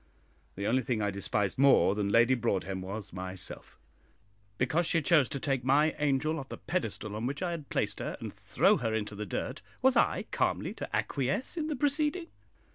[0.55, 3.77] The only being I despised more than Lady Broadhem was myself;
[4.57, 7.99] because she chose to take my angel off the pedestal on which I had placed
[7.99, 12.29] her and throw her into the dirt, was I calmly to acquiesce in the proceeding?